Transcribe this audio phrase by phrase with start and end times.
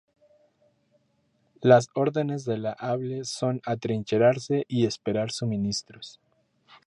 [1.61, 6.19] Las órdenes de la Able son atrincherarse y esperar suministros.